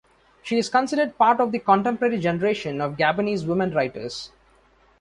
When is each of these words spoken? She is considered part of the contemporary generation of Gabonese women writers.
She 0.41 0.57
is 0.57 0.67
considered 0.67 1.15
part 1.19 1.39
of 1.39 1.51
the 1.51 1.59
contemporary 1.59 2.17
generation 2.17 2.81
of 2.81 2.97
Gabonese 2.97 3.45
women 3.45 3.71
writers. 3.71 4.31